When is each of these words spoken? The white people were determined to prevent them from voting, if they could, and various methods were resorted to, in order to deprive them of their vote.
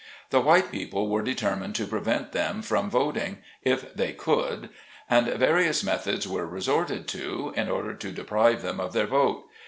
The 0.31 0.41
white 0.41 0.71
people 0.71 1.09
were 1.09 1.21
determined 1.21 1.75
to 1.75 1.85
prevent 1.85 2.31
them 2.31 2.63
from 2.63 2.89
voting, 2.89 3.37
if 3.61 3.93
they 3.93 4.13
could, 4.13 4.69
and 5.07 5.27
various 5.27 5.83
methods 5.83 6.27
were 6.27 6.47
resorted 6.47 7.07
to, 7.09 7.53
in 7.55 7.69
order 7.69 7.93
to 7.93 8.11
deprive 8.11 8.63
them 8.63 8.79
of 8.79 8.93
their 8.93 9.05
vote. 9.05 9.45